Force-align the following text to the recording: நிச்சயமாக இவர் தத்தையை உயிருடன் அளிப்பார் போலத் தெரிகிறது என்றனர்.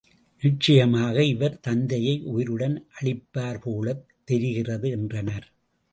நிச்சயமாக 0.41 1.23
இவர் 1.23 1.59
தத்தையை 1.67 2.23
உயிருடன் 2.23 2.87
அளிப்பார் 3.01 3.61
போலத் 3.61 4.05
தெரிகிறது 4.23 4.89
என்றனர். 4.89 5.47